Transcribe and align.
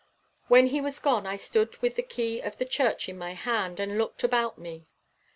When 0.47 0.65
he 0.65 0.81
was 0.81 0.97
gone 0.97 1.27
I 1.27 1.35
stood 1.35 1.77
with 1.77 1.95
the 1.95 2.01
key 2.01 2.39
of 2.39 2.57
the 2.57 2.65
church 2.65 3.07
in 3.07 3.19
my 3.19 3.35
hand, 3.35 3.79
and 3.79 3.99
looked 3.99 4.23
about 4.23 4.57
me. 4.57 4.87